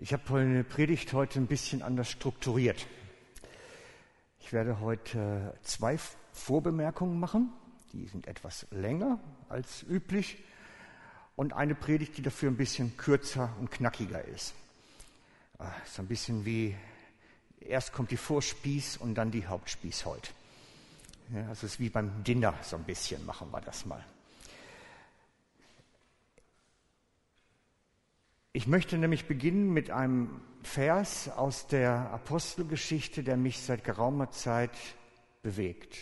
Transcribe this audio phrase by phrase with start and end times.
[0.00, 2.86] Ich habe meine Predigt heute ein bisschen anders strukturiert.
[4.38, 5.98] Ich werde heute zwei
[6.32, 7.52] Vorbemerkungen machen,
[7.92, 10.38] die sind etwas länger als üblich,
[11.34, 14.54] und eine Predigt, die dafür ein bisschen kürzer und knackiger ist.
[15.58, 16.76] Ah, so ein bisschen wie,
[17.58, 20.30] erst kommt die Vorspieß und dann die Hauptspieß heute.
[21.48, 24.04] Also es ist wie beim Dinner so ein bisschen, machen wir das mal.
[28.58, 34.76] Ich möchte nämlich beginnen mit einem Vers aus der Apostelgeschichte, der mich seit geraumer Zeit
[35.44, 35.96] bewegt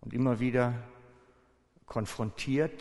[0.00, 0.72] und immer wieder
[1.84, 2.80] konfrontiert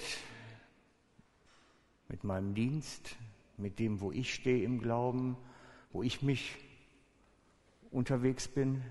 [2.08, 3.16] mit meinem Dienst,
[3.58, 5.38] mit dem, wo ich stehe im Glauben,
[5.92, 6.56] wo ich mich
[7.90, 8.84] unterwegs bin.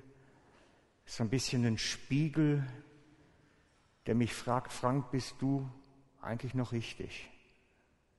[1.06, 2.66] Ist ein bisschen ein Spiegel,
[4.06, 5.70] der mich fragt, Frank, bist du
[6.20, 7.30] eigentlich noch richtig?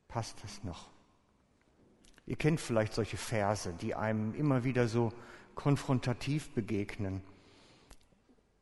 [0.07, 0.89] Passt das noch?
[2.25, 5.11] Ihr kennt vielleicht solche Verse, die einem immer wieder so
[5.55, 7.21] konfrontativ begegnen,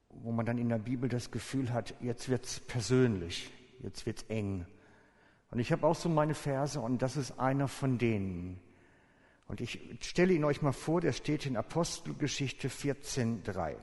[0.10, 4.66] wo man dann in der Bibel das Gefühl hat, jetzt wird's persönlich, jetzt wird's eng.
[5.52, 8.60] Und ich habe auch so meine Verse und das ist einer von denen.
[9.48, 13.76] Und ich stelle ihn euch mal vor, der steht in Apostelgeschichte 14.3.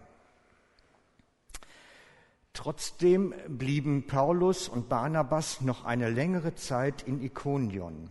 [2.53, 8.08] Trotzdem blieben Paulus und Barnabas noch eine längere Zeit in Ikonion.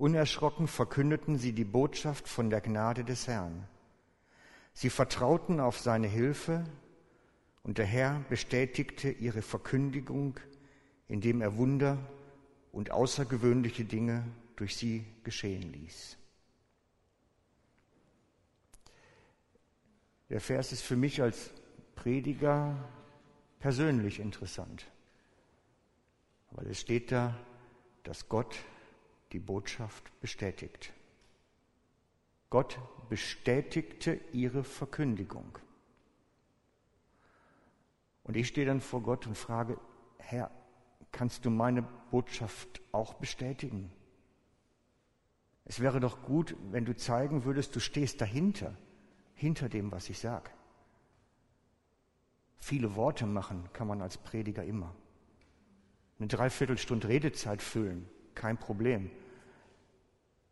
[0.00, 3.68] Unerschrocken verkündeten sie die Botschaft von der Gnade des Herrn.
[4.72, 6.64] Sie vertrauten auf seine Hilfe
[7.64, 10.40] und der Herr bestätigte ihre Verkündigung,
[11.06, 11.98] indem er Wunder
[12.72, 14.24] und außergewöhnliche Dinge
[14.56, 16.16] durch sie geschehen ließ.
[20.30, 21.50] Der Vers ist für mich als
[21.94, 22.88] Prediger
[23.58, 24.86] persönlich interessant,
[26.52, 27.36] weil es steht da,
[28.02, 28.56] dass Gott
[29.32, 30.92] die Botschaft bestätigt.
[32.50, 32.78] Gott
[33.08, 35.58] bestätigte ihre Verkündigung.
[38.24, 39.78] Und ich stehe dann vor Gott und frage,
[40.18, 40.50] Herr,
[41.12, 43.92] kannst du meine Botschaft auch bestätigen?
[45.64, 48.76] Es wäre doch gut, wenn du zeigen würdest, du stehst dahinter,
[49.34, 50.50] hinter dem, was ich sage.
[52.58, 54.94] Viele Worte machen kann man als Prediger immer.
[56.18, 58.08] Eine Dreiviertelstunde Redezeit füllen,
[58.40, 59.10] kein Problem.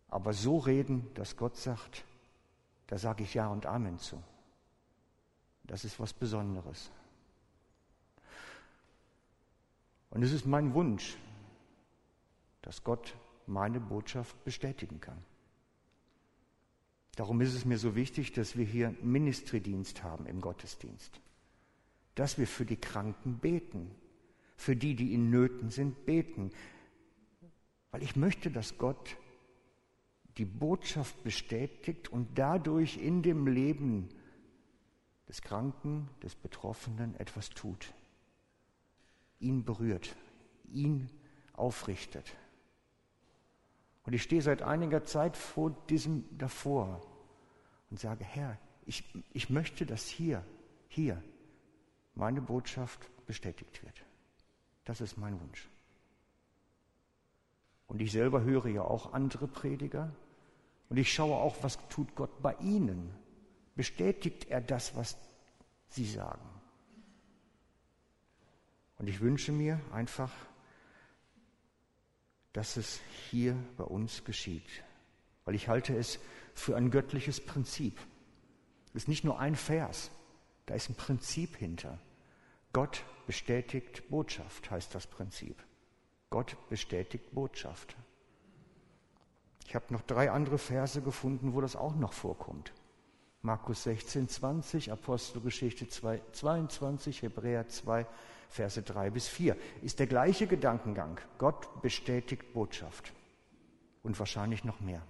[0.09, 2.05] Aber so reden, dass Gott sagt,
[2.87, 4.23] da sage ich Ja und Amen zu.
[5.65, 6.91] Das ist was Besonderes.
[10.11, 11.17] Und es ist mein Wunsch,
[12.61, 13.17] dass Gott
[13.47, 15.23] meine Botschaft bestätigen kann.
[17.17, 21.21] Darum ist es mir so wichtig, dass wir hier Ministriedienst haben im Gottesdienst.
[22.15, 23.91] Dass wir für die Kranken beten,
[24.57, 26.51] für die, die in Nöten sind, beten.
[27.91, 29.17] Weil ich möchte, dass Gott
[30.37, 34.09] die Botschaft bestätigt und dadurch in dem Leben
[35.29, 37.93] des Kranken, des Betroffenen etwas tut.
[39.41, 40.17] Ihn berührt,
[40.73, 41.11] ihn
[41.53, 42.35] aufrichtet.
[44.05, 47.01] Und ich stehe seit einiger Zeit vor diesem davor
[47.91, 50.45] und sage, Herr, ich, ich möchte, dass hier,
[50.89, 51.23] hier
[52.15, 54.03] meine Botschaft bestätigt wird.
[54.85, 55.69] Das ist mein Wunsch.
[57.89, 60.13] Und ich selber höre ja auch andere Prediger,
[60.89, 63.15] und ich schaue auch, was tut Gott bei ihnen.
[63.75, 65.19] Bestätigt er das, was
[65.89, 66.49] sie sagen?
[68.99, 70.33] Und ich wünsche mir einfach,
[72.53, 73.01] dass es
[73.31, 74.83] hier bei uns geschieht,
[75.45, 76.19] weil ich halte es
[76.55, 78.01] für ein göttliches Prinzip.
[78.89, 80.11] Es ist nicht nur ein Vers,
[80.67, 81.99] da ist ein Prinzip hinter.
[82.73, 85.63] Gott bestätigt Botschaft, heißt das Prinzip.
[86.31, 87.97] Gott bestätigt Botschaft.
[89.67, 92.73] Ich habe noch drei andere Verse gefunden, wo das auch noch vorkommt.
[93.43, 98.07] Markus 16, 20, Apostelgeschichte 2, 22, Hebräer 2,
[98.49, 99.57] Verse 3 bis 4.
[99.83, 101.21] Ist der gleiche Gedankengang.
[101.39, 103.13] Gott bestätigt Botschaft.
[104.03, 105.03] Und wahrscheinlich noch mehr.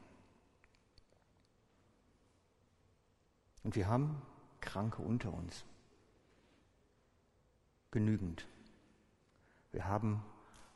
[3.63, 4.21] Und wir haben
[4.61, 5.65] Kranke unter uns.
[7.91, 8.47] Genügend.
[9.73, 10.23] Wir haben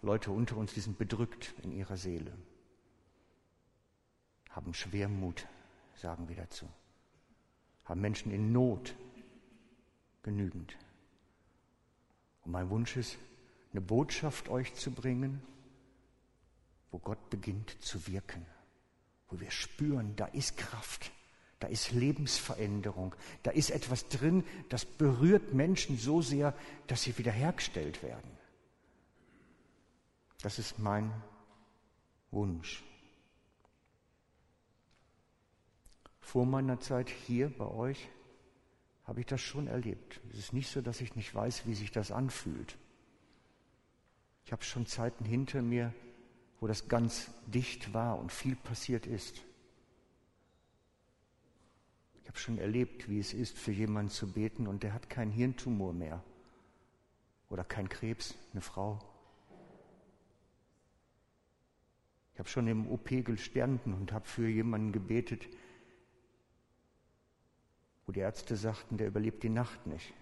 [0.03, 2.33] Leute unter uns, die sind bedrückt in ihrer Seele
[4.53, 5.47] haben Schwermut,
[5.95, 6.69] sagen wir dazu,
[7.85, 8.95] haben Menschen in Not
[10.23, 10.77] genügend.
[12.45, 13.19] Und mein Wunsch ist,
[13.73, 15.43] eine Botschaft euch zu bringen,
[16.91, 18.45] wo Gott beginnt zu wirken,
[19.29, 21.11] wo wir spüren, da ist Kraft,
[21.59, 26.55] da ist Lebensveränderung, da ist etwas drin, das berührt Menschen so sehr,
[26.89, 28.31] dass sie wiederhergestellt werden.
[30.43, 31.13] Das ist mein
[32.31, 32.83] Wunsch.
[36.33, 38.09] vor meiner Zeit hier bei euch
[39.05, 40.19] habe ich das schon erlebt.
[40.33, 42.79] Es ist nicht so, dass ich nicht weiß, wie sich das anfühlt.
[44.47, 45.93] Ich habe schon Zeiten hinter mir,
[46.59, 49.43] wo das ganz dicht war und viel passiert ist.
[52.23, 55.33] Ich habe schon erlebt, wie es ist, für jemanden zu beten und der hat keinen
[55.33, 56.25] Hirntumor mehr
[57.51, 59.12] oder keinen Krebs, eine Frau.
[62.33, 65.47] Ich habe schon im OP gestanden und habe für jemanden gebetet,
[68.07, 70.13] wo die Ärzte sagten, der überlebt die Nacht nicht.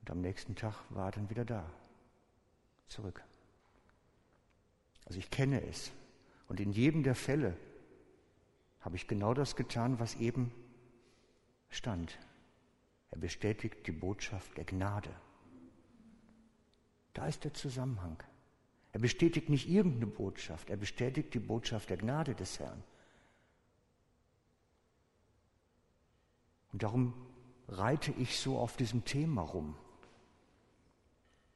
[0.00, 1.70] Und am nächsten Tag war er dann wieder da,
[2.86, 3.22] zurück.
[5.06, 5.92] Also ich kenne es.
[6.48, 7.56] Und in jedem der Fälle
[8.80, 10.52] habe ich genau das getan, was eben
[11.68, 12.18] stand.
[13.10, 15.10] Er bestätigt die Botschaft der Gnade.
[17.12, 18.22] Da ist der Zusammenhang.
[18.98, 22.82] Er bestätigt nicht irgendeine Botschaft, er bestätigt die Botschaft der Gnade des Herrn.
[26.72, 27.14] Und darum
[27.68, 29.76] reite ich so auf diesem Thema rum.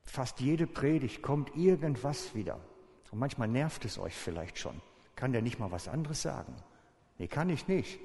[0.04, 2.60] Fast jede Predigt kommt irgendwas wieder.
[3.10, 4.80] Und manchmal nervt es euch vielleicht schon.
[5.16, 6.54] Kann der nicht mal was anderes sagen?
[7.18, 7.98] Nee, kann ich nicht.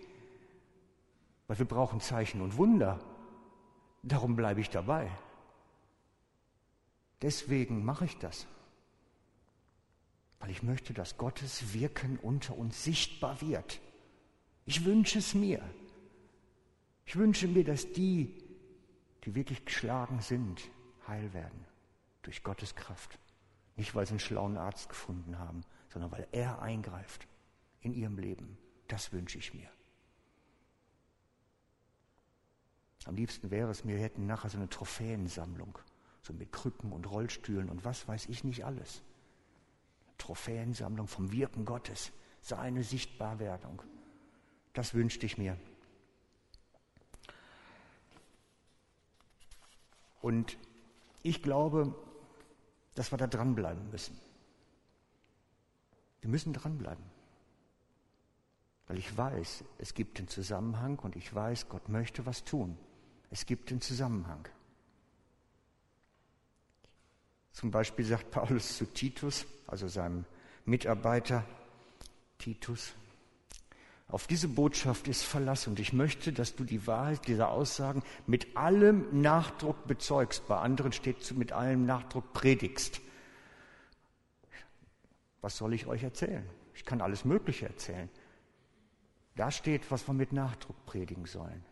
[1.45, 2.99] Weil wir brauchen Zeichen und Wunder.
[4.01, 5.11] Darum bleibe ich dabei.
[7.21, 8.47] Deswegen mache ich das.
[10.39, 13.79] Weil ich möchte, dass Gottes Wirken unter uns sichtbar wird.
[14.65, 15.63] Ich wünsche es mir.
[17.05, 18.43] Ich wünsche mir, dass die,
[19.23, 20.69] die wirklich geschlagen sind,
[21.07, 21.65] heil werden.
[22.21, 23.17] Durch Gottes Kraft.
[23.77, 27.27] Nicht, weil sie einen schlauen Arzt gefunden haben, sondern weil er eingreift
[27.81, 28.57] in ihrem Leben.
[28.87, 29.69] Das wünsche ich mir.
[33.05, 35.79] Am liebsten wäre es mir, wir hätten nachher so eine Trophäensammlung,
[36.21, 39.01] so mit Krücken und Rollstühlen und was weiß ich nicht alles.
[40.17, 42.11] Trophäensammlung vom Wirken Gottes,
[42.41, 43.81] seine Sichtbarwerdung.
[44.73, 45.57] Das wünschte ich mir.
[50.21, 50.57] Und
[51.23, 51.95] ich glaube,
[52.95, 54.19] dass wir da dranbleiben müssen.
[56.21, 57.03] Wir müssen dranbleiben.
[58.87, 62.77] Weil ich weiß, es gibt den Zusammenhang und ich weiß, Gott möchte was tun.
[63.29, 64.47] Es gibt den Zusammenhang.
[67.57, 70.25] Zum Beispiel sagt Paulus zu Titus, also seinem
[70.65, 71.43] Mitarbeiter
[72.37, 72.93] Titus,
[74.09, 78.55] auf diese Botschaft ist Verlass und ich möchte, dass du die Wahrheit dieser Aussagen mit
[78.55, 80.47] allem Nachdruck bezeugst.
[80.47, 83.01] Bei anderen steht mit allem Nachdruck predigst.
[85.41, 86.47] Was soll ich euch erzählen?
[86.75, 88.07] Ich kann alles Mögliche erzählen.
[89.35, 91.65] Da steht, was wir mit Nachdruck predigen sollen.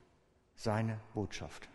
[0.56, 1.70] Seine Botschaft.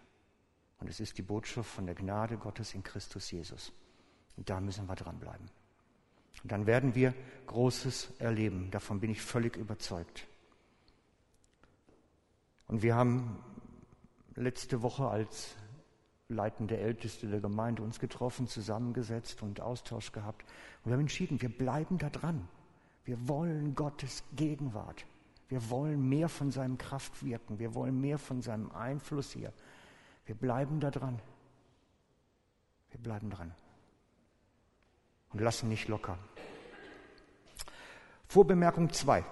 [0.81, 3.73] Und es ist die Botschaft von der Gnade Gottes in Christus Jesus.
[4.41, 5.51] Und da müssen wir dranbleiben.
[6.43, 7.13] Und dann werden wir
[7.47, 8.71] Großes erleben.
[8.71, 10.27] Davon bin ich völlig überzeugt.
[12.67, 13.39] Und wir haben
[14.37, 15.57] letzte Woche als
[16.31, 20.47] leitende Älteste der Gemeinde uns getroffen, zusammengesetzt und Austausch gehabt.
[20.83, 22.49] Und wir haben entschieden, wir bleiben da dran.
[23.05, 25.05] Wir wollen Gottes Gegenwart.
[25.49, 27.59] Wir wollen mehr von seinem Kraft wirken.
[27.59, 29.53] Wir wollen mehr von seinem Einfluss hier.
[30.25, 31.21] Wir bleiben da dran.
[32.91, 33.53] Wir bleiben dran.
[35.33, 36.19] Und lassen nicht locker.
[38.27, 39.25] Vorbemerkung 2.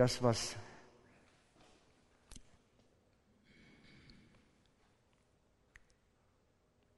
[0.00, 0.56] das, was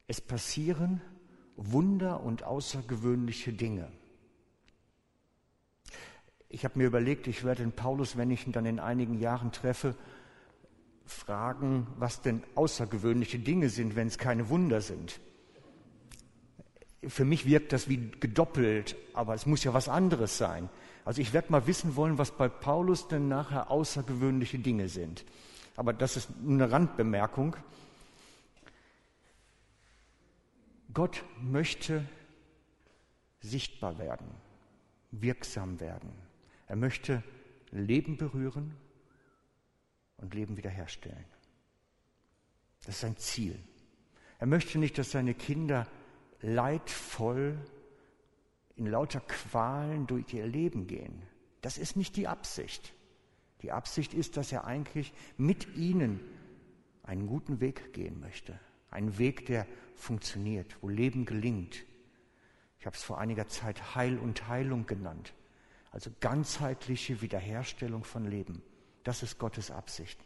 [0.07, 1.01] es passieren
[1.57, 3.91] Wunder und außergewöhnliche Dinge.
[6.49, 9.51] Ich habe mir überlegt, ich werde den Paulus, wenn ich ihn dann in einigen Jahren
[9.51, 9.97] treffe,
[11.13, 15.21] fragen, was denn außergewöhnliche Dinge sind, wenn es keine Wunder sind.
[17.07, 20.69] Für mich wirkt das wie gedoppelt, aber es muss ja was anderes sein.
[21.05, 25.25] Also ich werde mal wissen wollen, was bei Paulus denn nachher außergewöhnliche Dinge sind.
[25.77, 27.57] Aber das ist eine Randbemerkung.
[30.95, 32.05] Gott möchte
[33.41, 34.27] sichtbar werden,
[35.11, 36.11] wirksam werden.
[36.69, 37.23] Er möchte
[37.71, 38.77] Leben berühren
[40.23, 41.25] und Leben wiederherstellen.
[42.81, 43.59] Das ist sein Ziel.
[44.39, 45.87] Er möchte nicht, dass seine Kinder
[46.41, 47.59] leidvoll
[48.77, 51.23] in lauter Qualen durch ihr Leben gehen.
[51.61, 52.95] Das ist nicht die Absicht.
[53.63, 56.21] Die Absicht ist, dass er eigentlich mit ihnen
[57.05, 58.59] einen guten Weg gehen möchte.
[58.91, 61.85] Einen Weg, der funktioniert, wo Leben gelingt.
[62.81, 65.35] Ich habe es vor einiger Zeit Heil und Heilung genannt.
[65.93, 68.63] Also ganzheitliche Wiederherstellung von Leben.
[69.05, 70.19] Das ist Gottes Absicht.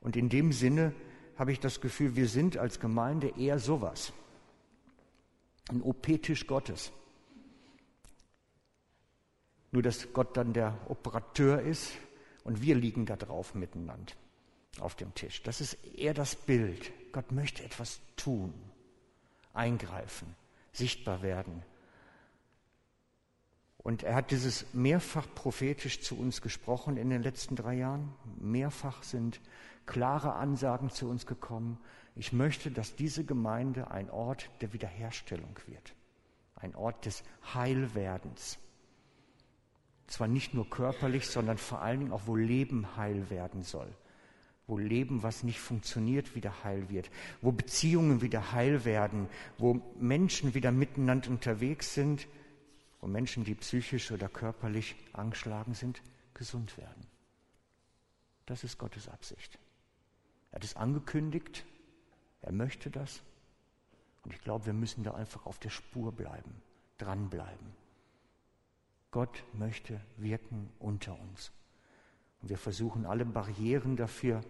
[0.00, 0.94] Und in dem Sinne
[1.36, 4.12] habe ich das Gefühl, wir sind als Gemeinde eher sowas.
[5.68, 6.92] Ein OP-Tisch Gottes.
[9.72, 11.92] Nur dass Gott dann der Operateur ist
[12.44, 14.12] und wir liegen da drauf miteinander
[14.80, 15.42] auf dem Tisch.
[15.42, 16.92] Das ist eher das Bild.
[17.12, 18.52] Gott möchte etwas tun,
[19.52, 20.34] eingreifen,
[20.72, 21.62] sichtbar werden.
[23.84, 28.12] Und er hat dieses mehrfach prophetisch zu uns gesprochen in den letzten drei Jahren.
[28.40, 29.40] Mehrfach sind
[29.84, 31.78] klare Ansagen zu uns gekommen.
[32.16, 35.94] Ich möchte, dass diese Gemeinde ein Ort der Wiederherstellung wird,
[36.56, 38.58] ein Ort des Heilwerdens.
[40.06, 43.88] Zwar nicht nur körperlich, sondern vor allen Dingen auch, wo Leben heil werden soll.
[44.66, 47.10] Wo Leben, was nicht funktioniert, wieder heil wird.
[47.42, 49.28] Wo Beziehungen wieder heil werden.
[49.58, 52.26] Wo Menschen wieder miteinander unterwegs sind.
[53.04, 56.00] Wo Menschen, die psychisch oder körperlich angeschlagen sind,
[56.32, 57.06] gesund werden.
[58.46, 59.58] Das ist Gottes Absicht.
[60.50, 61.66] Er hat es angekündigt.
[62.40, 63.22] Er möchte das.
[64.22, 66.62] Und ich glaube, wir müssen da einfach auf der Spur bleiben,
[66.96, 67.74] dranbleiben.
[69.10, 71.52] Gott möchte wirken unter uns.
[72.40, 74.40] Und wir versuchen alle Barrieren dafür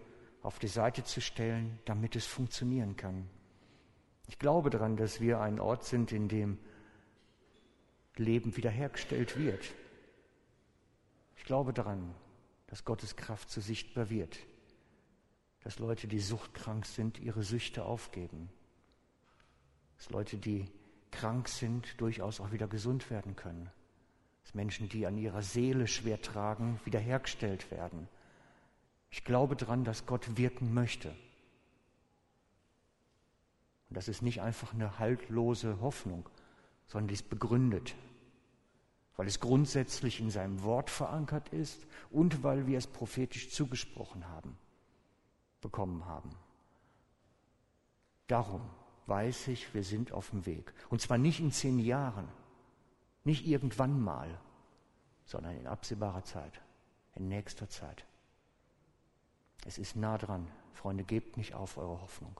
[0.43, 3.27] auf die Seite zu stellen, damit es funktionieren kann.
[4.27, 6.57] Ich glaube daran, dass wir ein Ort sind, in dem
[8.17, 9.73] Leben wiederhergestellt wird.
[11.37, 12.13] Ich glaube daran,
[12.67, 14.39] dass Gottes Kraft so sichtbar wird,
[15.63, 18.49] dass Leute, die suchtkrank sind, ihre Süchte aufgeben,
[19.97, 20.65] dass Leute, die
[21.11, 23.69] krank sind, durchaus auch wieder gesund werden können
[24.45, 28.07] dass Menschen, die an ihrer Seele schwer tragen, wiederhergestellt werden.
[29.09, 31.09] Ich glaube daran, dass Gott wirken möchte.
[33.89, 36.29] Und das ist nicht einfach eine haltlose Hoffnung,
[36.87, 37.95] sondern die ist begründet,
[39.17, 44.57] weil es grundsätzlich in seinem Wort verankert ist und weil wir es prophetisch zugesprochen haben,
[45.61, 46.31] bekommen haben.
[48.27, 48.61] Darum
[49.07, 50.73] weiß ich, wir sind auf dem Weg.
[50.89, 52.27] Und zwar nicht in zehn Jahren,
[53.23, 54.39] nicht irgendwann mal,
[55.25, 56.61] sondern in absehbarer Zeit,
[57.15, 58.05] in nächster Zeit.
[59.65, 60.47] Es ist nah dran.
[60.73, 62.39] Freunde, gebt nicht auf eure Hoffnung.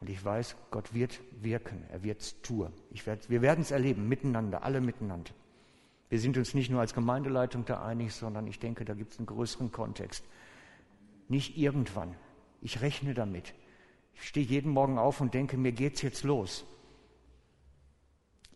[0.00, 2.72] Und ich weiß, Gott wird wirken, er wird es tun.
[3.04, 5.30] Werd, wir werden es erleben, miteinander, alle miteinander.
[6.08, 9.18] Wir sind uns nicht nur als Gemeindeleitung da einig, sondern ich denke, da gibt es
[9.18, 10.24] einen größeren Kontext.
[11.28, 12.16] Nicht irgendwann.
[12.62, 13.54] Ich rechne damit.
[14.14, 16.64] Ich stehe jeden Morgen auf und denke, mir geht's jetzt los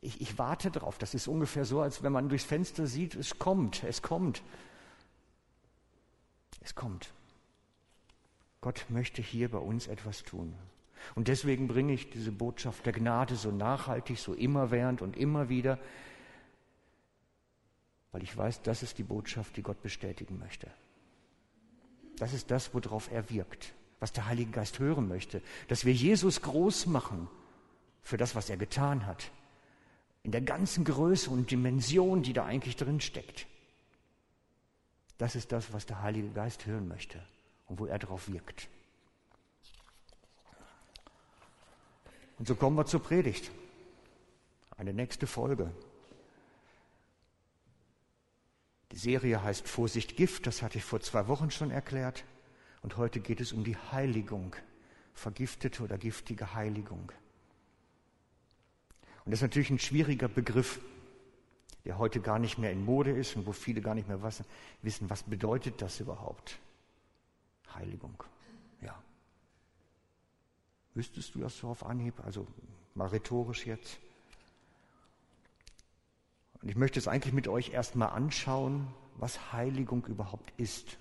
[0.04, 0.98] ich, ich warte drauf.
[0.98, 4.42] Das ist ungefähr so, als wenn man durchs Fenster sieht, es kommt, es kommt.
[6.60, 7.12] Es kommt.
[8.60, 10.54] Gott möchte hier bei uns etwas tun.
[11.14, 15.78] Und deswegen bringe ich diese Botschaft der Gnade so nachhaltig, so immerwährend und immer wieder,
[18.12, 20.70] weil ich weiß, das ist die Botschaft, die Gott bestätigen möchte.
[22.16, 26.42] Das ist das, worauf er wirkt, was der Heilige Geist hören möchte, dass wir Jesus
[26.42, 27.28] groß machen
[28.02, 29.32] für das, was er getan hat,
[30.22, 33.46] in der ganzen Größe und Dimension, die da eigentlich drin steckt.
[35.18, 37.20] Das ist das, was der Heilige Geist hören möchte
[37.66, 38.68] und wo er darauf wirkt.
[42.38, 43.50] Und so kommen wir zur Predigt.
[44.76, 45.70] Eine nächste Folge.
[48.90, 52.24] Die Serie heißt Vorsicht Gift, das hatte ich vor zwei Wochen schon erklärt.
[52.82, 54.54] Und heute geht es um die Heiligung,
[55.14, 57.10] vergiftete oder giftige Heiligung.
[59.24, 60.80] Und das ist natürlich ein schwieriger Begriff,
[61.84, 64.20] der heute gar nicht mehr in Mode ist und wo viele gar nicht mehr
[64.82, 66.58] wissen, was bedeutet das überhaupt?
[67.74, 68.22] Heiligung.
[68.80, 69.02] Ja.
[70.94, 72.14] Wüsstest du das so auf Anhieb?
[72.24, 72.46] Also
[72.94, 73.98] mal rhetorisch jetzt.
[76.62, 78.86] Und ich möchte es eigentlich mit euch erstmal anschauen,
[79.16, 80.96] was Heiligung überhaupt ist,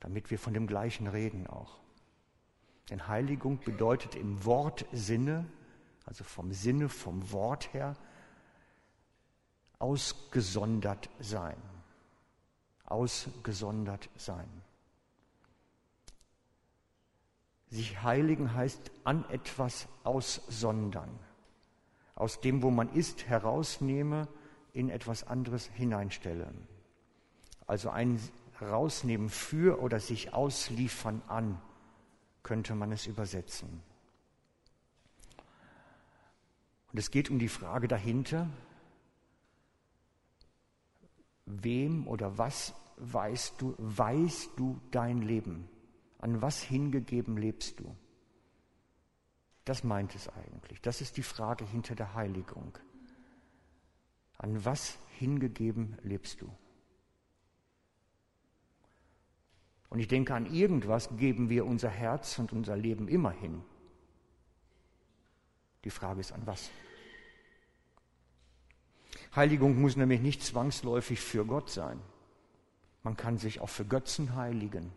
[0.00, 1.78] damit wir von dem gleichen reden auch.
[2.90, 5.46] Denn Heiligung bedeutet im Wortsinne
[6.06, 7.96] also vom Sinne, vom Wort her,
[9.78, 11.56] ausgesondert sein.
[12.84, 14.48] Ausgesondert sein.
[17.74, 21.10] Sich heiligen heißt an etwas aussondern.
[22.14, 24.28] Aus dem, wo man ist, herausnehme,
[24.72, 26.54] in etwas anderes hineinstelle.
[27.66, 28.20] Also ein
[28.62, 31.60] rausnehmen für oder sich ausliefern an,
[32.44, 33.82] könnte man es übersetzen.
[36.92, 38.48] Und es geht um die Frage dahinter,
[41.44, 45.68] wem oder was weißt du, weißt du dein Leben?
[46.24, 47.96] An was hingegeben lebst du?
[49.66, 50.80] Das meint es eigentlich.
[50.80, 52.78] Das ist die Frage hinter der Heiligung.
[54.38, 56.50] An was hingegeben lebst du?
[59.90, 63.62] Und ich denke, an irgendwas geben wir unser Herz und unser Leben immer hin.
[65.84, 66.70] Die Frage ist, an was?
[69.36, 72.00] Heiligung muss nämlich nicht zwangsläufig für Gott sein.
[73.02, 74.90] Man kann sich auch für Götzen heiligen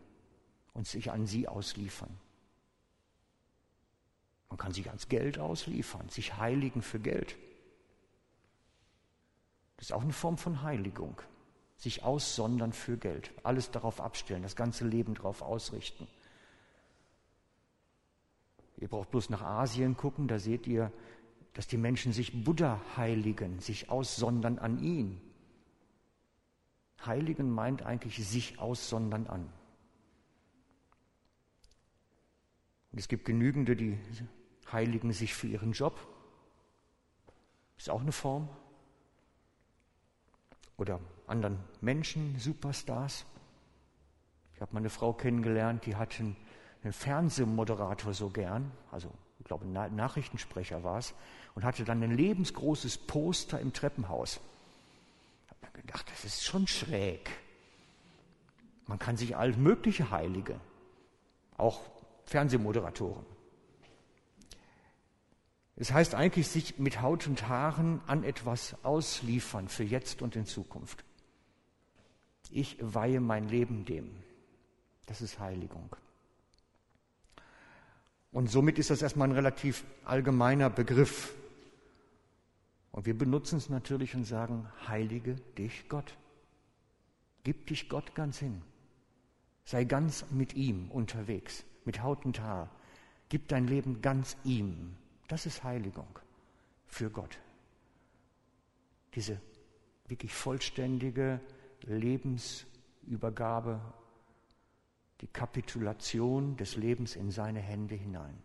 [0.78, 2.16] und sich an sie ausliefern.
[4.48, 7.36] Man kann sich ans Geld ausliefern, sich heiligen für Geld.
[9.76, 11.20] Das ist auch eine Form von Heiligung.
[11.78, 13.32] Sich aussondern für Geld.
[13.44, 16.08] Alles darauf abstellen, das ganze Leben darauf ausrichten.
[18.78, 20.92] Ihr braucht bloß nach Asien gucken, da seht ihr,
[21.54, 25.20] dass die Menschen sich Buddha heiligen, sich aussondern an ihn.
[27.04, 29.52] Heiligen meint eigentlich sich aussondern an.
[32.98, 33.96] Und es gibt genügende, die
[34.72, 36.00] heiligen sich für ihren Job.
[37.78, 38.50] Ist auch eine Form.
[40.78, 43.24] Oder anderen Menschen, Superstars.
[44.56, 46.36] Ich habe mal eine Frau kennengelernt, die hat einen,
[46.82, 51.14] einen Fernsehmoderator so gern, also ich glaube ein Nachrichtensprecher war es,
[51.54, 54.40] und hatte dann ein lebensgroßes Poster im Treppenhaus.
[55.46, 57.30] Ich habe mir gedacht, das ist schon schräg.
[58.88, 60.60] Man kann sich alles Mögliche heilige,
[61.58, 61.97] auch
[62.28, 63.26] Fernsehmoderatoren.
[65.78, 70.46] Es heißt eigentlich, sich mit Haut und Haaren an etwas ausliefern für jetzt und in
[70.46, 71.04] Zukunft.
[72.50, 74.10] Ich weihe mein Leben dem.
[75.06, 75.96] Das ist Heiligung.
[78.32, 81.34] Und somit ist das erstmal ein relativ allgemeiner Begriff.
[82.92, 86.18] Und wir benutzen es natürlich und sagen, heilige dich Gott.
[87.44, 88.62] Gib dich Gott ganz hin.
[89.64, 92.70] Sei ganz mit ihm unterwegs, mit Haut und Haar.
[93.30, 94.96] Gib dein Leben ganz ihm.
[95.28, 96.20] Das ist Heiligung
[96.86, 97.40] für Gott.
[99.16, 99.42] Diese
[100.08, 101.40] wirklich vollständige
[101.82, 103.82] Lebensübergabe,
[105.22, 108.38] die Kapitulation des Lebens in seine Hände hinein.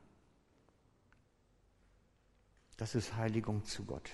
[2.77, 4.11] Das ist Heiligung zu Gott.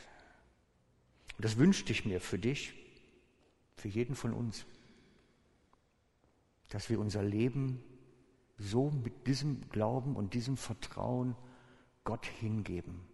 [1.37, 2.75] Und das wünschte ich mir für dich,
[3.77, 4.67] für jeden von uns,
[6.69, 7.83] dass wir unser Leben
[8.59, 11.37] so mit diesem Glauben und diesem Vertrauen
[12.05, 13.07] Gott hingeben,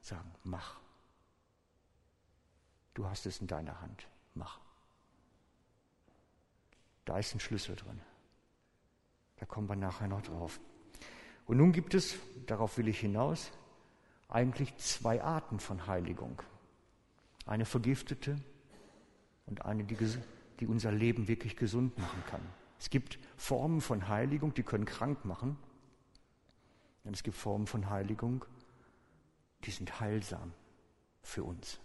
[0.00, 0.80] sagen, mach.
[2.94, 4.60] Du hast es in deiner Hand, mach.
[7.04, 8.00] Da ist ein Schlüssel drin.
[9.36, 10.60] Da kommen wir nachher noch drauf.
[11.46, 13.50] Und nun gibt es, darauf will ich hinaus,
[14.28, 16.42] eigentlich zwei Arten von Heiligung.
[17.46, 18.36] Eine vergiftete
[19.46, 19.96] und eine, die,
[20.60, 22.42] die unser Leben wirklich gesund machen kann.
[22.78, 25.56] Es gibt Formen von Heiligung, die können krank machen.
[27.04, 28.44] Und es gibt Formen von Heiligung,
[29.64, 30.52] die sind heilsam
[31.22, 31.80] für uns,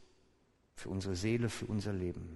[0.76, 2.36] für unsere Seele, für unser Leben.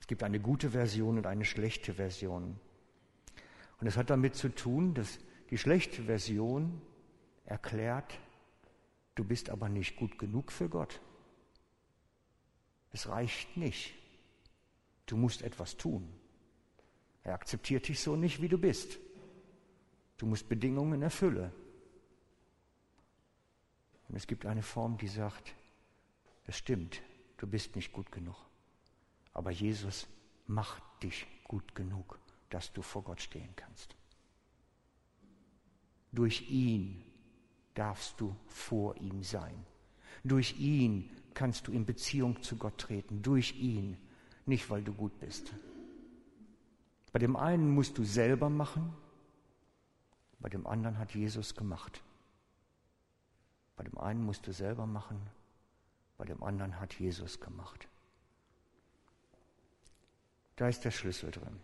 [0.00, 2.58] Es gibt eine gute Version und eine schlechte Version.
[3.80, 5.18] Und es hat damit zu tun, dass
[5.50, 6.80] die schlechte Version
[7.44, 8.18] erklärt,
[9.14, 11.00] du bist aber nicht gut genug für Gott.
[12.92, 13.94] Es reicht nicht.
[15.06, 16.08] Du musst etwas tun.
[17.24, 18.98] Er akzeptiert dich so nicht, wie du bist.
[20.18, 21.50] Du musst Bedingungen erfüllen.
[24.08, 25.54] Und es gibt eine Form, die sagt,
[26.46, 27.02] es stimmt,
[27.38, 28.36] du bist nicht gut genug.
[29.32, 30.06] Aber Jesus
[30.46, 32.18] macht dich gut genug,
[32.50, 33.96] dass du vor Gott stehen kannst.
[36.12, 37.02] Durch ihn
[37.72, 39.66] darfst du vor ihm sein.
[40.22, 43.22] Durch ihn kannst du in Beziehung zu Gott treten.
[43.22, 43.96] Durch ihn,
[44.46, 45.52] nicht weil du gut bist.
[47.14, 48.92] Bei dem einen musst du selber machen,
[50.40, 52.02] bei dem anderen hat Jesus gemacht.
[53.76, 55.20] Bei dem einen musst du selber machen,
[56.18, 57.86] bei dem anderen hat Jesus gemacht.
[60.56, 61.60] Da ist der Schlüssel drin.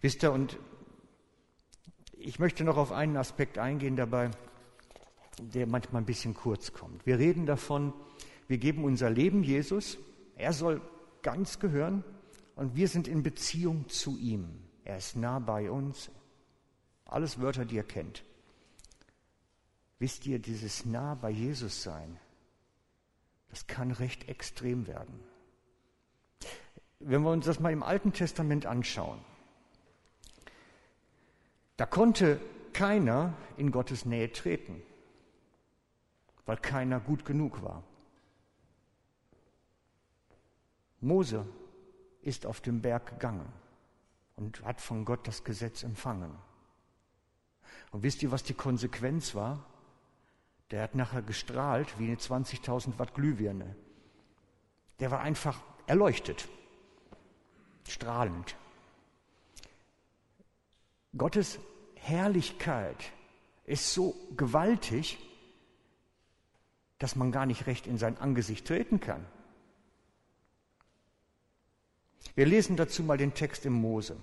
[0.00, 0.58] Wisst ihr, und
[2.10, 4.32] ich möchte noch auf einen Aspekt eingehen dabei,
[5.38, 7.06] der manchmal ein bisschen kurz kommt.
[7.06, 7.92] Wir reden davon,
[8.48, 9.98] wir geben unser Leben Jesus,
[10.34, 10.80] er soll
[11.22, 12.02] ganz gehören
[12.62, 14.62] und wir sind in Beziehung zu ihm.
[14.84, 16.12] Er ist nah bei uns,
[17.04, 18.22] alles Wörter, die ihr kennt.
[19.98, 22.20] Wisst ihr, dieses nah bei Jesus sein,
[23.48, 25.18] das kann recht extrem werden.
[27.00, 29.18] Wenn wir uns das mal im Alten Testament anschauen,
[31.76, 32.40] da konnte
[32.72, 34.80] keiner in Gottes Nähe treten,
[36.46, 37.82] weil keiner gut genug war.
[41.00, 41.44] Mose
[42.22, 43.52] ist auf dem Berg gegangen
[44.36, 46.34] und hat von Gott das Gesetz empfangen.
[47.90, 49.66] Und wisst ihr, was die Konsequenz war?
[50.70, 53.76] Der hat nachher gestrahlt wie eine 20.000 Watt Glühbirne.
[55.00, 56.48] Der war einfach erleuchtet,
[57.86, 58.56] strahlend.
[61.16, 61.58] Gottes
[61.96, 63.12] Herrlichkeit
[63.64, 65.18] ist so gewaltig,
[66.98, 69.26] dass man gar nicht recht in sein Angesicht treten kann.
[72.34, 74.16] Wir lesen dazu mal den Text im Mose.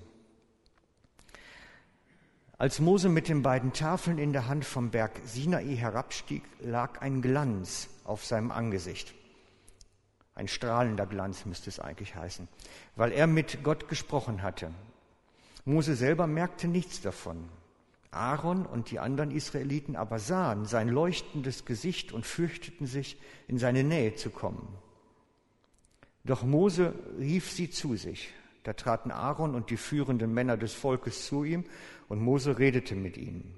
[2.58, 7.22] Als Mose mit den beiden Tafeln in der Hand vom Berg Sinai herabstieg, lag ein
[7.22, 9.14] Glanz auf seinem Angesicht.
[10.36, 12.48] Ein strahlender Glanz müsste es eigentlich heißen,
[12.96, 14.72] weil er mit Gott gesprochen hatte.
[15.66, 17.48] Mose selber merkte nichts davon.
[18.12, 23.84] Aaron und die anderen Israeliten aber sahen sein leuchtendes Gesicht und fürchteten sich, in seine
[23.84, 24.68] Nähe zu kommen.
[26.30, 28.32] Doch Mose rief sie zu sich.
[28.62, 31.63] Da traten Aaron und die führenden Männer des Volkes zu ihm
[32.08, 33.56] und Mose redete mit ihnen.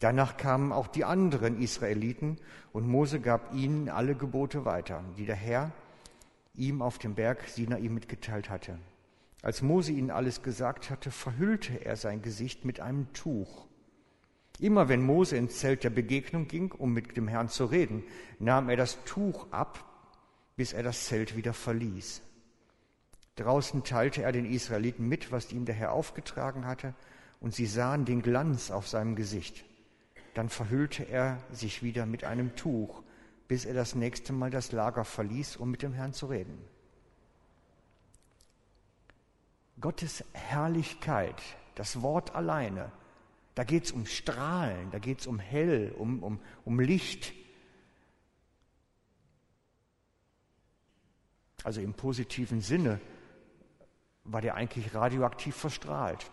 [0.00, 2.38] Danach kamen auch die anderen Israeliten
[2.72, 5.70] und Mose gab ihnen alle Gebote weiter, die der Herr
[6.56, 8.80] ihm auf dem Berg Sinai mitgeteilt hatte.
[9.42, 13.68] Als Mose ihnen alles gesagt hatte, verhüllte er sein Gesicht mit einem Tuch.
[14.58, 18.02] Immer wenn Mose ins Zelt der Begegnung ging, um mit dem Herrn zu reden,
[18.40, 19.87] nahm er das Tuch ab,
[20.58, 22.20] bis er das Zelt wieder verließ.
[23.36, 26.94] Draußen teilte er den Israeliten mit, was ihm der Herr aufgetragen hatte,
[27.38, 29.64] und sie sahen den Glanz auf seinem Gesicht.
[30.34, 33.04] Dann verhüllte er sich wieder mit einem Tuch,
[33.46, 36.58] bis er das nächste Mal das Lager verließ, um mit dem Herrn zu reden.
[39.80, 41.40] Gottes Herrlichkeit,
[41.76, 42.90] das Wort alleine,
[43.54, 47.32] da geht es um Strahlen, da geht es um Hell, um, um, um Licht.
[51.64, 53.00] Also im positiven Sinne
[54.24, 56.30] war der eigentlich radioaktiv verstrahlt.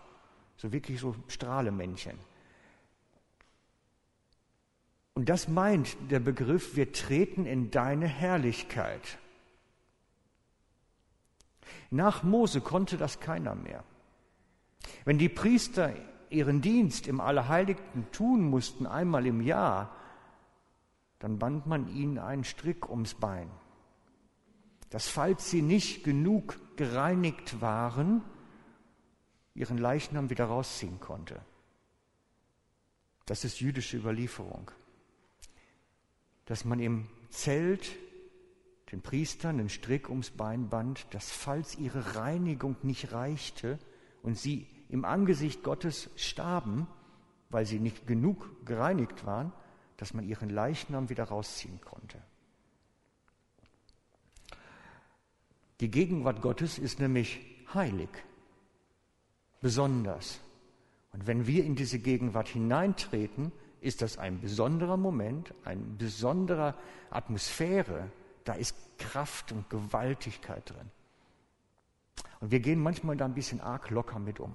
[0.57, 2.17] So wirklich so Strahlemännchen.
[5.13, 9.17] Und das meint der Begriff, wir treten in deine Herrlichkeit.
[11.89, 13.83] Nach Mose konnte das keiner mehr.
[15.05, 15.93] Wenn die Priester
[16.29, 19.95] ihren Dienst im Allerheiligsten tun mussten, einmal im Jahr,
[21.19, 23.49] dann band man ihnen einen Strick ums Bein,
[24.89, 28.23] dass falls sie nicht genug gereinigt waren,
[29.53, 31.41] ihren Leichnam wieder rausziehen konnte.
[33.25, 34.71] Das ist jüdische Überlieferung.
[36.45, 37.95] Dass man im Zelt
[38.91, 43.79] den Priestern einen Strick ums Bein band, dass falls ihre Reinigung nicht reichte
[44.21, 46.87] und sie im Angesicht Gottes starben,
[47.49, 49.51] weil sie nicht genug gereinigt waren,
[49.97, 52.21] dass man ihren Leichnam wieder rausziehen konnte.
[55.81, 57.39] Die Gegenwart Gottes ist nämlich
[57.73, 58.09] heilig
[59.61, 60.39] besonders.
[61.11, 66.75] Und wenn wir in diese Gegenwart hineintreten, ist das ein besonderer Moment, eine besondere
[67.09, 68.11] Atmosphäre.
[68.43, 70.91] Da ist Kraft und Gewaltigkeit drin.
[72.39, 74.53] Und wir gehen manchmal da ein bisschen arg locker mit um.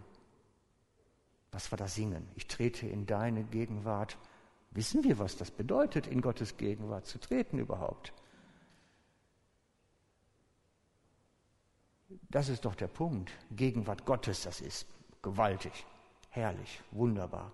[1.52, 2.26] Was war das Singen?
[2.36, 4.16] Ich trete in deine Gegenwart.
[4.70, 8.12] Wissen wir, was das bedeutet, in Gottes Gegenwart zu treten überhaupt?
[12.28, 13.32] Das ist doch der Punkt.
[13.50, 14.86] Gegenwart Gottes, das ist
[15.22, 15.84] gewaltig,
[16.30, 17.52] herrlich, wunderbar.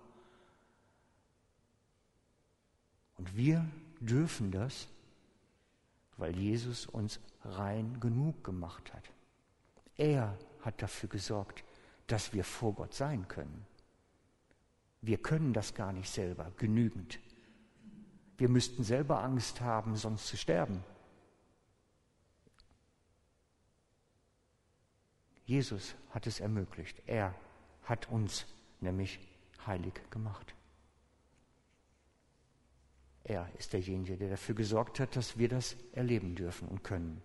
[3.17, 3.65] Und wir
[3.99, 4.87] dürfen das,
[6.17, 9.03] weil Jesus uns rein genug gemacht hat.
[9.95, 11.63] Er hat dafür gesorgt,
[12.07, 13.65] dass wir vor Gott sein können.
[15.01, 17.19] Wir können das gar nicht selber genügend.
[18.37, 20.83] Wir müssten selber Angst haben, sonst zu sterben.
[25.47, 27.01] Jesus hat es ermöglicht.
[27.07, 27.33] Er
[27.83, 28.45] hat uns
[28.81, 29.17] nämlich
[29.65, 30.53] heilig gemacht.
[33.23, 37.21] Er ist derjenige, der dafür gesorgt hat, dass wir das erleben dürfen und können.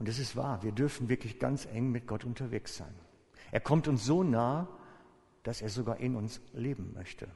[0.00, 2.94] Und es ist wahr, wir dürfen wirklich ganz eng mit Gott unterwegs sein.
[3.52, 4.66] Er kommt uns so nah,
[5.44, 7.28] dass er sogar in uns leben möchte.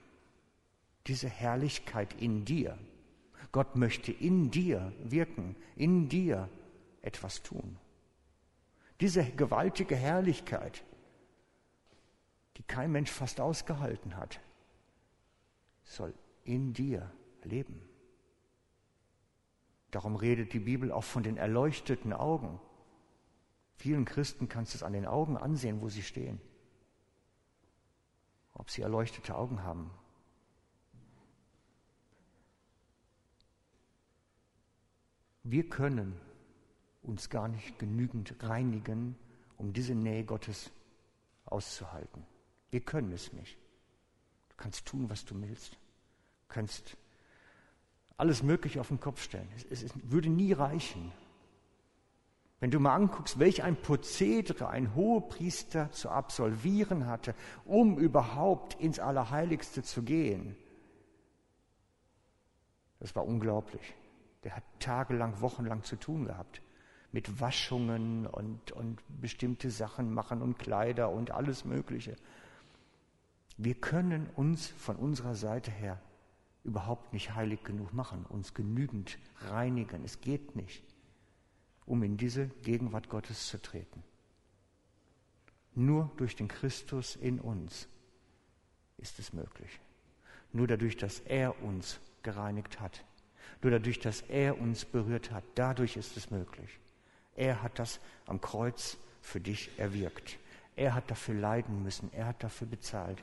[1.07, 2.79] Diese Herrlichkeit in dir,
[3.53, 6.49] Gott möchte in dir wirken, in dir
[7.03, 7.79] etwas tun.
[9.01, 10.85] Diese gewaltige Herrlichkeit,
[12.57, 14.41] die kein Mensch fast ausgehalten hat,
[15.85, 16.15] soll
[16.45, 17.11] in dir
[17.45, 17.81] leben.
[19.91, 22.61] Darum redet die Bibel auch von den erleuchteten Augen.
[23.77, 26.41] Vielen Christen kannst du es an den Augen ansehen, wo sie stehen.
[28.55, 29.91] Ob sie erleuchtete Augen haben,
[35.49, 36.19] Wir können
[37.05, 39.15] uns gar nicht genügend reinigen,
[39.57, 40.73] um diese Nähe Gottes
[41.45, 42.27] auszuhalten.
[42.71, 43.57] Wir können es nicht.
[44.49, 45.75] Du kannst tun, was du willst.
[45.75, 46.97] Du kannst
[48.17, 49.49] alles Mögliche auf den Kopf stellen.
[49.71, 51.13] Es, es, würde nie reichen.
[52.59, 58.99] Wenn du mal anguckst, welch ein Prozedere ein Hohepriester zu absolvieren hatte, um überhaupt ins
[58.99, 60.57] Allerheiligste zu gehen,
[62.99, 63.95] Das war unglaublich.
[64.47, 66.63] Der hat tagelang, wochenlang zu tun gehabt.
[67.11, 72.15] Mit Waschungen und, und bestimmte Sachen machen und Kleider und alles Mögliche.
[73.57, 76.01] Wir können uns von unserer Seite her
[76.63, 80.05] überhaupt nicht heilig genug machen, uns genügend reinigen.
[80.05, 80.85] Es geht nicht,
[81.85, 84.05] um in diese Gegenwart Gottes zu treten.
[85.75, 87.89] Nur durch den Christus in uns
[88.99, 89.81] ist es möglich.
[90.53, 93.05] Nur dadurch, dass er uns gereinigt hat.
[93.63, 95.45] Nur dadurch, dass er uns berührt hat.
[95.55, 96.79] Dadurch ist es möglich.
[97.35, 100.39] Er hat das am Kreuz für dich erwirkt.
[100.77, 102.13] Er hat dafür leiden müssen.
[102.13, 103.23] Er hat dafür bezahlt.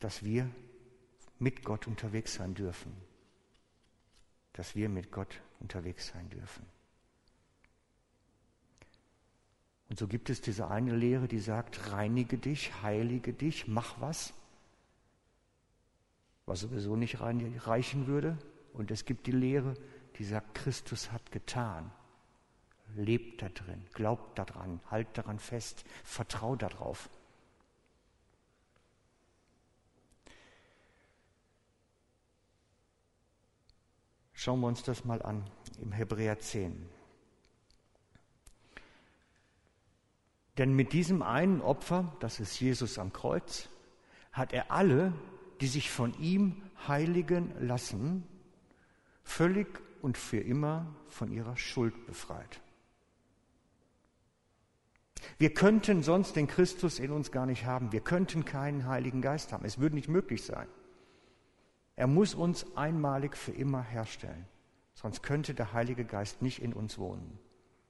[0.00, 0.48] Dass wir
[1.38, 2.92] mit Gott unterwegs sein dürfen.
[4.52, 6.64] Dass wir mit Gott unterwegs sein dürfen.
[9.88, 14.34] Und so gibt es diese eine Lehre, die sagt, reinige dich, heilige dich, mach was,
[16.48, 18.38] was sowieso nicht reichen würde.
[18.72, 19.74] Und es gibt die Lehre,
[20.16, 21.90] die sagt, Christus hat getan.
[22.96, 27.10] Lebt da drin, glaubt daran, halt daran fest, vertrau darauf.
[34.32, 35.44] Schauen wir uns das mal an
[35.82, 36.88] im Hebräer 10.
[40.56, 43.68] Denn mit diesem einen Opfer, das ist Jesus am Kreuz,
[44.32, 45.12] hat er alle,
[45.60, 48.24] die sich von ihm heiligen lassen,
[49.22, 49.66] völlig
[50.02, 52.60] und für immer von ihrer Schuld befreit.
[55.38, 57.92] Wir könnten sonst den Christus in uns gar nicht haben.
[57.92, 59.64] Wir könnten keinen Heiligen Geist haben.
[59.64, 60.68] Es würde nicht möglich sein.
[61.96, 64.46] Er muss uns einmalig für immer herstellen.
[64.94, 67.38] Sonst könnte der Heilige Geist nicht in uns wohnen.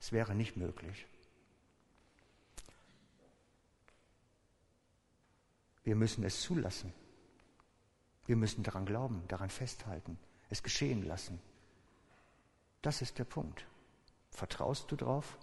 [0.00, 1.07] Es wäre nicht möglich.
[5.85, 6.92] Wir müssen es zulassen.
[8.29, 10.19] Wir müssen daran glauben, daran festhalten,
[10.51, 11.41] es geschehen lassen.
[12.83, 13.67] Das ist der Punkt.
[14.31, 15.38] Vertraust du drauf?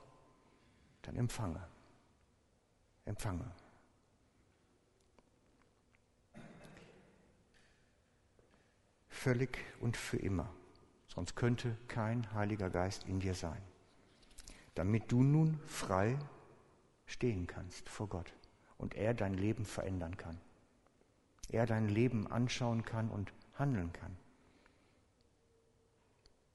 [1.02, 1.68] Dann empfange.
[3.06, 3.52] Empfange.
[9.10, 10.54] Völlig und für immer.
[11.08, 13.64] Sonst könnte kein Heiliger Geist in dir sein.
[14.76, 16.20] Damit du nun frei
[17.08, 18.32] stehen kannst vor Gott
[18.78, 20.40] und er dein Leben verändern kann.
[21.50, 24.18] Er dein Leben anschauen kann und handeln kann.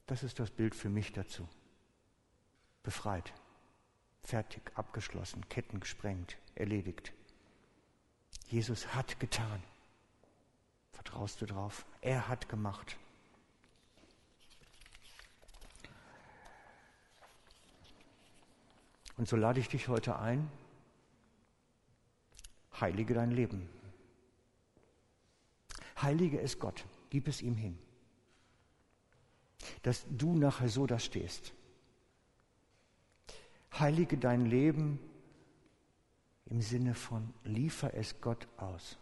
[0.06, 1.48] Das ist das Bild für mich dazu.
[2.82, 3.32] Befreit,
[4.22, 7.12] fertig, abgeschlossen, Ketten gesprengt, erledigt.
[8.48, 9.62] Jesus hat getan.
[10.92, 11.86] Vertraust du drauf?
[12.00, 12.98] Er hat gemacht.
[19.16, 20.50] Und so lade ich dich heute ein,
[22.80, 23.79] heilige dein Leben.
[26.02, 27.78] Heilige es Gott, gib es ihm hin.
[29.82, 31.52] Dass du nachher so da stehst.
[33.78, 34.98] Heilige dein Leben
[36.46, 38.98] im Sinne von liefer es Gott aus.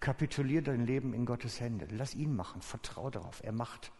[0.00, 1.86] Kapitulier dein Leben in Gottes Hände.
[1.90, 2.60] Lass ihn machen.
[2.60, 3.42] Vertrau darauf.
[3.42, 3.92] Er macht.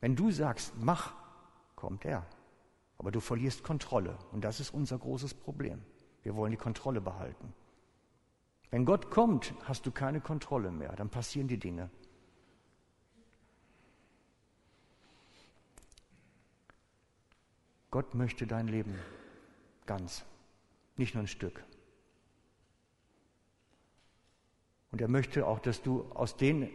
[0.00, 1.14] Wenn du sagst, mach,
[1.76, 2.26] kommt er.
[2.98, 4.18] Aber du verlierst Kontrolle.
[4.32, 5.82] Und das ist unser großes Problem.
[6.22, 7.52] Wir wollen die Kontrolle behalten.
[8.74, 11.90] Wenn Gott kommt, hast du keine Kontrolle mehr, dann passieren die Dinge.
[17.92, 18.98] Gott möchte dein Leben
[19.86, 20.24] ganz,
[20.96, 21.62] nicht nur ein Stück.
[24.90, 26.68] Und er möchte auch, dass du aus den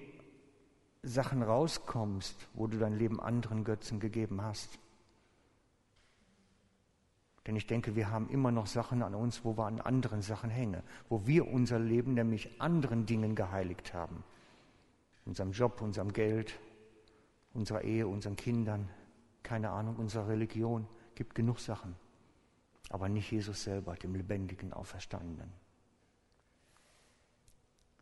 [1.04, 4.80] Sachen rauskommst, wo du dein Leben anderen Götzen gegeben hast.
[7.50, 10.52] Denn ich denke, wir haben immer noch Sachen an uns, wo wir an anderen Sachen
[10.52, 14.24] hängen, wo wir unser Leben nämlich anderen Dingen geheiligt haben.
[15.26, 16.60] Unserem Job, unserem Geld,
[17.56, 18.88] unserer Ehe, unseren Kindern,
[19.42, 20.88] keine Ahnung, unserer Religion.
[21.16, 21.96] Gibt genug Sachen.
[22.92, 25.52] Aber nicht Jesus selber, dem lebendigen Auferstandenen.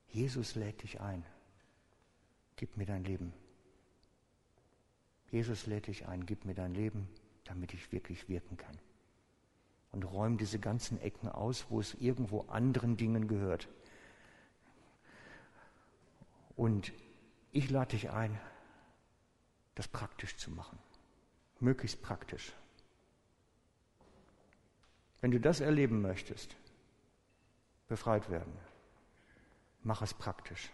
[0.10, 1.24] Jesus lädt dich ein.
[2.58, 3.32] Gib mir dein Leben.
[5.32, 7.08] Jesus lädt dich ein, gib mir dein Leben,
[7.46, 8.78] damit ich wirklich wirken kann
[9.98, 13.68] und räumen diese ganzen Ecken aus, wo es irgendwo anderen Dingen gehört.
[16.56, 16.94] Und
[17.52, 18.40] ich lade dich ein,
[19.74, 20.78] das praktisch zu machen.
[21.60, 22.54] Möglichst praktisch.
[25.20, 26.56] Wenn du das erleben möchtest,
[27.88, 28.54] befreit werden,
[29.82, 30.70] mach es praktisch.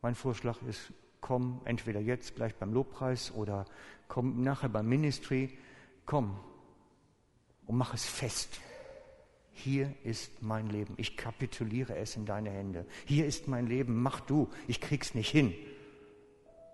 [0.00, 0.90] Mein Vorschlag ist,
[1.20, 3.66] komm entweder jetzt gleich beim Lobpreis oder
[4.08, 5.58] komm nachher beim Ministry
[6.06, 6.38] komm
[7.66, 8.60] und mach es fest.
[9.52, 10.94] Hier ist mein Leben.
[10.96, 12.86] Ich kapituliere es in deine Hände.
[13.06, 14.02] Hier ist mein Leben.
[14.02, 14.48] Mach du.
[14.68, 15.54] Ich krieg's nicht hin.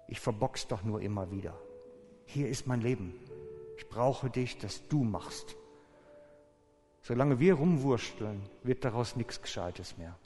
[0.08, 1.58] Ich verbox doch nur immer wieder.
[2.26, 3.14] Hier ist mein Leben.
[3.78, 5.56] Ich brauche dich, dass du machst.
[7.02, 10.18] Solange wir rumwursteln, wird daraus nichts Gescheites mehr.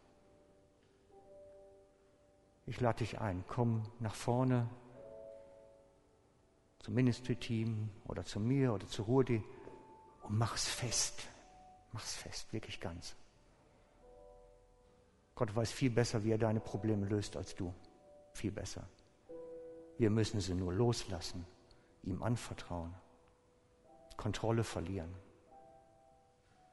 [2.66, 4.68] Ich lade dich ein, komm nach vorne
[6.86, 9.42] zum Ministry-Team oder zu mir oder zu Rudi
[10.22, 11.26] und mach's fest.
[11.90, 13.16] Mach's fest, wirklich ganz.
[15.34, 17.74] Gott weiß viel besser, wie er deine Probleme löst als du.
[18.34, 18.88] Viel besser.
[19.98, 21.44] Wir müssen sie nur loslassen,
[22.04, 22.94] ihm anvertrauen,
[24.16, 25.12] Kontrolle verlieren.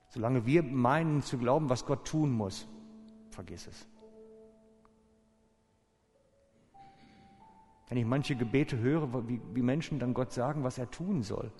[0.09, 2.67] Solange wir meinen zu glauben, was Gott tun muss,
[3.31, 3.87] vergiss es.
[7.89, 11.51] Wenn ich manche Gebete höre, wie, wie Menschen dann Gott sagen, was er tun soll,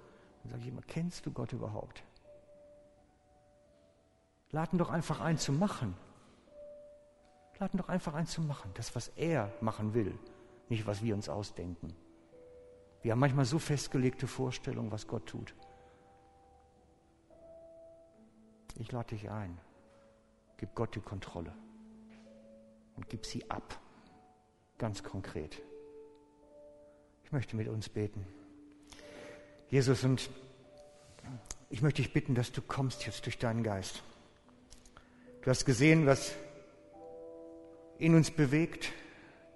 [0.41, 2.03] dann sage ich immer, kennst du Gott überhaupt?
[4.51, 5.95] Laden doch einfach ein zu machen.
[7.59, 8.71] Laden doch einfach ein zu machen.
[8.75, 10.17] Das, was er machen will,
[10.69, 11.93] nicht was wir uns ausdenken.
[13.01, 15.53] Wir haben manchmal so festgelegte Vorstellungen, was Gott tut.
[18.75, 19.57] Ich lade dich ein.
[20.57, 21.53] Gib Gott die Kontrolle
[22.95, 23.79] und gib sie ab.
[24.77, 25.61] Ganz konkret.
[27.23, 28.25] Ich möchte mit uns beten.
[29.69, 30.29] Jesus, und
[31.69, 34.03] ich möchte dich bitten, dass du kommst jetzt durch deinen Geist.
[35.41, 36.33] Du hast gesehen, was
[37.97, 38.91] in uns bewegt.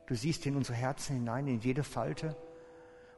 [0.08, 2.36] Du siehst in unsere Herzen hinein, in jede Falte.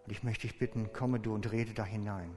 [0.06, 2.36] Und ich möchte dich bitten, komme du und rede da hinein.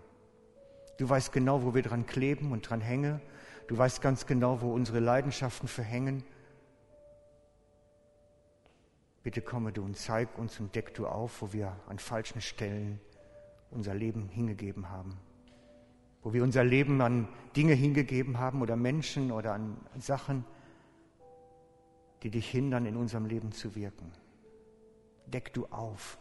[0.98, 3.20] Du weißt genau, wo wir dran kleben und dran hängen.
[3.66, 6.22] Du weißt ganz genau, wo unsere Leidenschaften verhängen.
[9.22, 13.00] Bitte komme du und zeig uns und deck du auf, wo wir an falschen Stellen
[13.70, 15.16] unser Leben hingegeben haben.
[16.22, 20.44] Wo wir unser Leben an Dinge hingegeben haben oder Menschen oder an Sachen,
[22.22, 24.12] die dich hindern, in unserem Leben zu wirken.
[25.26, 26.18] Deck du auf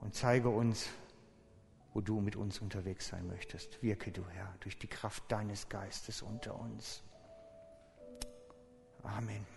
[0.00, 0.88] und zeige uns,
[1.92, 3.82] wo du mit uns unterwegs sein möchtest.
[3.82, 7.02] Wirke du, Herr, durch die Kraft deines Geistes unter uns.
[9.02, 9.55] Amen.